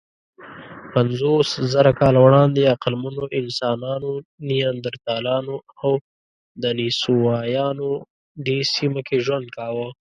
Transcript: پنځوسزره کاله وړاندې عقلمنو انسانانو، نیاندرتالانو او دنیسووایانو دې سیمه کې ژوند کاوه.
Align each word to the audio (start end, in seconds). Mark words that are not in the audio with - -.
پنځوسزره 0.93 1.91
کاله 1.99 2.19
وړاندې 2.25 2.71
عقلمنو 2.73 3.23
انسانانو، 3.39 4.11
نیاندرتالانو 4.49 5.55
او 5.81 5.91
دنیسووایانو 6.63 7.89
دې 8.45 8.57
سیمه 8.75 9.01
کې 9.07 9.17
ژوند 9.25 9.47
کاوه. 9.57 9.87